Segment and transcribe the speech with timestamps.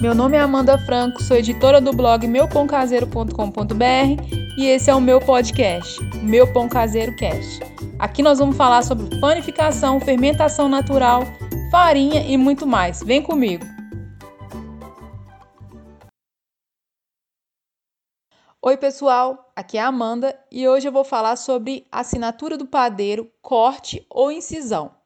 [0.00, 5.20] Meu nome é Amanda Franco, sou editora do blog meupãocaseiro.com.br e esse é o meu
[5.20, 7.60] podcast, Meu Pão Caseiro Cast.
[7.98, 11.24] Aqui nós vamos falar sobre panificação, fermentação natural,
[11.70, 13.02] farinha e muito mais.
[13.02, 13.66] Vem comigo!
[18.62, 23.30] Oi, pessoal, aqui é a Amanda e hoje eu vou falar sobre assinatura do padeiro,
[23.42, 24.98] corte ou incisão.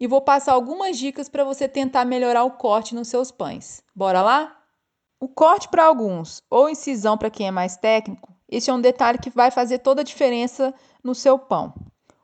[0.00, 3.82] E vou passar algumas dicas para você tentar melhorar o corte nos seus pães.
[3.94, 4.56] Bora lá?
[5.20, 9.18] O corte para alguns ou incisão para quem é mais técnico, esse é um detalhe
[9.18, 10.72] que vai fazer toda a diferença
[11.04, 11.74] no seu pão.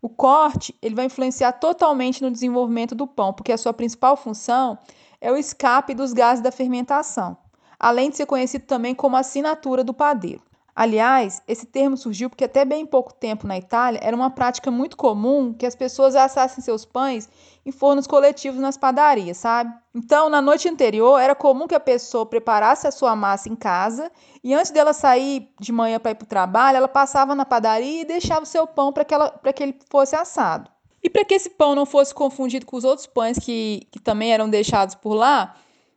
[0.00, 4.78] O corte ele vai influenciar totalmente no desenvolvimento do pão, porque a sua principal função
[5.20, 7.36] é o escape dos gases da fermentação,
[7.78, 10.42] além de ser conhecido também como assinatura do padeiro.
[10.74, 14.96] Aliás, esse termo surgiu porque até bem pouco tempo na Itália era uma prática muito
[14.96, 17.28] comum que as pessoas assassem seus pães
[17.64, 19.72] em fornos coletivos nas padarias, sabe?
[19.94, 24.10] Então, na noite anterior, era comum que a pessoa preparasse a sua massa em casa
[24.42, 28.00] e antes dela sair de manhã para ir para o trabalho, ela passava na padaria
[28.00, 29.14] e deixava o seu pão para que,
[29.52, 30.70] que ele fosse assado.
[31.02, 34.32] E para que esse pão não fosse confundido com os outros pães que, que também
[34.32, 35.54] eram deixados por lá,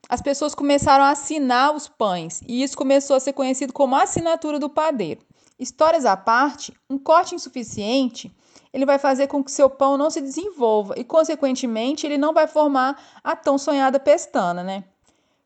[0.07, 4.03] as pessoas começaram a assinar os pães e isso começou a ser conhecido como a
[4.03, 5.21] assinatura do padeiro.
[5.57, 8.35] Histórias à parte, um corte insuficiente
[8.75, 12.45] ele vai fazer com que seu pão não se desenvolva e, consequentemente, ele não vai
[12.45, 14.83] formar a tão sonhada pestana, né?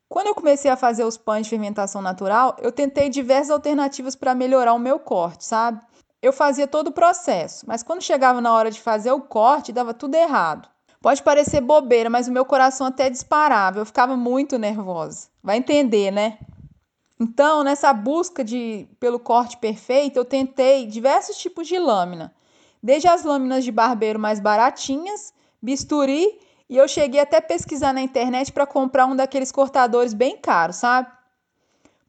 [0.09, 4.33] Quando eu comecei a fazer os pães de fermentação natural, eu tentei diversas alternativas para
[4.33, 5.80] melhorar o meu corte, sabe?
[6.19, 9.93] Eu fazia todo o processo, mas quando chegava na hora de fazer o corte, dava
[9.93, 10.67] tudo errado.
[11.02, 15.30] Pode parecer bobeira, mas o meu coração até disparava, eu ficava muito nervosa.
[15.42, 16.38] Vai entender, né?
[17.17, 22.33] Então, nessa busca de pelo corte perfeito, eu tentei diversos tipos de lâmina,
[22.83, 26.39] desde as lâminas de barbeiro mais baratinhas, bisturi,
[26.70, 31.09] e eu cheguei até pesquisar na internet para comprar um daqueles cortadores bem caros, sabe?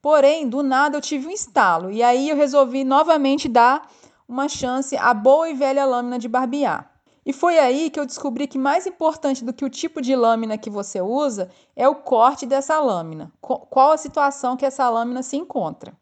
[0.03, 3.89] Porém, do nada eu tive um estalo, e aí eu resolvi novamente dar
[4.29, 6.90] uma chance à boa e velha lâmina de barbear.
[7.25, 10.57] E foi aí que eu descobri que mais importante do que o tipo de lâmina
[10.57, 13.31] que você usa é o corte dessa lâmina.
[13.41, 15.93] Qual a situação que essa lâmina se encontra.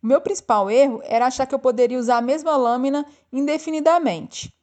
[0.00, 4.54] O meu principal erro era achar que eu poderia usar a mesma lâmina indefinidamente.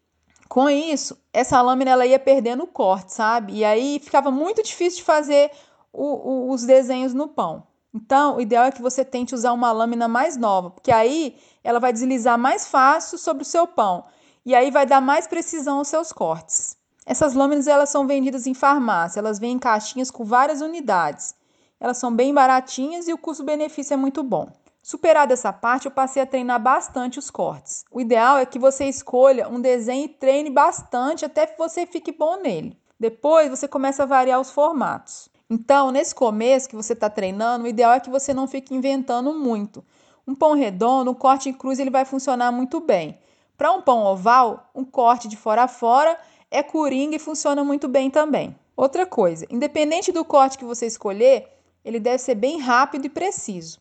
[0.47, 3.53] Com isso, essa lâmina ela ia perdendo o corte, sabe?
[3.53, 5.51] E aí ficava muito difícil de fazer
[5.91, 7.63] o, o, os desenhos no pão.
[7.93, 11.79] Então, o ideal é que você tente usar uma lâmina mais nova, porque aí ela
[11.79, 14.05] vai deslizar mais fácil sobre o seu pão
[14.45, 16.78] e aí vai dar mais precisão aos seus cortes.
[17.06, 21.35] Essas lâminas elas são vendidas em farmácia, elas vêm em caixinhas com várias unidades.
[21.79, 24.50] Elas são bem baratinhas e o custo-benefício é muito bom.
[24.81, 27.83] Superada essa parte, eu passei a treinar bastante os cortes.
[27.91, 32.12] O ideal é que você escolha um desenho e treine bastante até que você fique
[32.12, 32.79] bom nele.
[33.00, 35.27] Depois você começa a variar os formatos.
[35.50, 39.33] Então, nesse começo que você está treinando, o ideal é que você não fique inventando
[39.33, 39.83] muito.
[40.27, 43.19] Um pão redondo, um corte em cruz, ele vai funcionar muito bem.
[43.57, 46.19] Para um pão oval, um corte de fora a fora
[46.51, 48.55] é coringa e funciona muito bem também.
[48.75, 51.47] Outra coisa, independente do corte que você escolher,
[51.83, 53.79] ele deve ser bem rápido e preciso.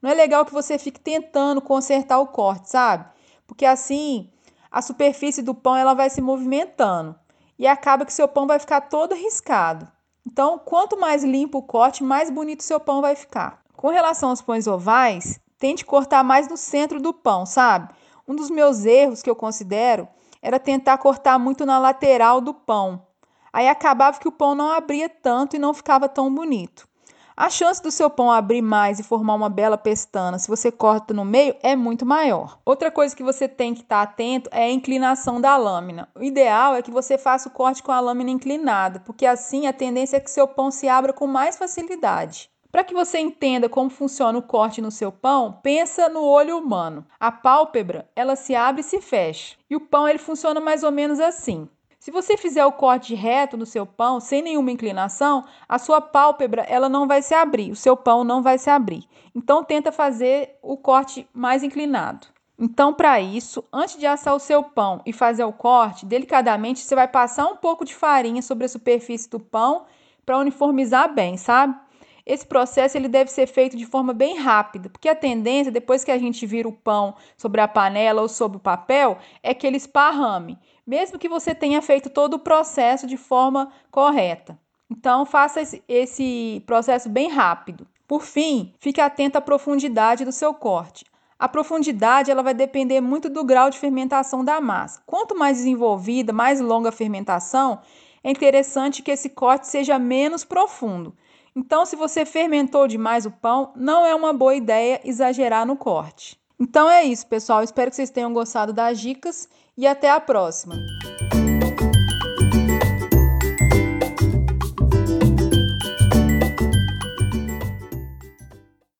[0.00, 3.06] Não é legal que você fique tentando consertar o corte, sabe?
[3.46, 4.28] Porque assim
[4.70, 7.14] a superfície do pão ela vai se movimentando
[7.58, 9.86] e acaba que seu pão vai ficar todo riscado.
[10.26, 13.60] Então, quanto mais limpo o corte, mais bonito seu pão vai ficar.
[13.76, 17.92] Com relação aos pães ovais, tente cortar mais no centro do pão, sabe?
[18.26, 20.08] Um dos meus erros que eu considero
[20.40, 23.06] era tentar cortar muito na lateral do pão.
[23.52, 26.88] Aí acabava que o pão não abria tanto e não ficava tão bonito.
[27.34, 31.14] A chance do seu pão abrir mais e formar uma bela pestana se você corta
[31.14, 32.58] no meio é muito maior.
[32.64, 36.08] Outra coisa que você tem que estar atento é a inclinação da lâmina.
[36.14, 39.72] O ideal é que você faça o corte com a lâmina inclinada, porque assim a
[39.72, 42.51] tendência é que seu pão se abra com mais facilidade.
[42.72, 47.06] Para que você entenda como funciona o corte no seu pão, pensa no olho humano.
[47.20, 49.56] A pálpebra, ela se abre e se fecha.
[49.68, 51.68] E o pão ele funciona mais ou menos assim.
[52.00, 56.62] Se você fizer o corte reto no seu pão, sem nenhuma inclinação, a sua pálpebra
[56.62, 59.06] ela não vai se abrir, o seu pão não vai se abrir.
[59.34, 62.26] Então tenta fazer o corte mais inclinado.
[62.58, 66.94] Então, para isso, antes de assar o seu pão e fazer o corte, delicadamente você
[66.94, 69.84] vai passar um pouco de farinha sobre a superfície do pão
[70.24, 71.76] para uniformizar bem, sabe?
[72.24, 76.10] Esse processo ele deve ser feito de forma bem rápida, porque a tendência, depois que
[76.10, 79.76] a gente vira o pão sobre a panela ou sobre o papel, é que ele
[79.76, 84.58] esparrame, mesmo que você tenha feito todo o processo de forma correta.
[84.90, 87.86] Então, faça esse processo bem rápido.
[88.06, 91.04] Por fim, fique atento à profundidade do seu corte.
[91.38, 95.02] A profundidade ela vai depender muito do grau de fermentação da massa.
[95.06, 97.80] Quanto mais desenvolvida, mais longa a fermentação,
[98.22, 101.16] é interessante que esse corte seja menos profundo.
[101.54, 106.40] Então, se você fermentou demais o pão, não é uma boa ideia exagerar no corte.
[106.58, 107.62] Então é isso, pessoal.
[107.62, 110.76] Espero que vocês tenham gostado das dicas e até a próxima.